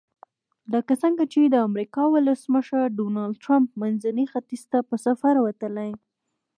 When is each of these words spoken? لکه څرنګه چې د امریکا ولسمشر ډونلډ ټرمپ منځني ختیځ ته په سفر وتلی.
لکه 0.73 0.93
څرنګه 1.01 1.23
چې 1.33 1.41
د 1.43 1.55
امریکا 1.69 2.03
ولسمشر 2.15 2.81
ډونلډ 2.97 3.33
ټرمپ 3.43 3.69
منځني 3.81 4.25
ختیځ 4.31 4.63
ته 4.71 4.79
په 4.89 4.95
سفر 5.05 5.33
وتلی. 5.45 5.91